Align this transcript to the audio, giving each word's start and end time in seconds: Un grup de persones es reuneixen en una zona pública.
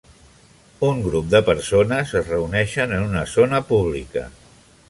Un 0.87 1.03
grup 1.07 1.27
de 1.33 1.41
persones 1.51 2.15
es 2.21 2.33
reuneixen 2.35 2.97
en 3.01 3.07
una 3.13 3.25
zona 3.37 3.65
pública. 3.73 4.29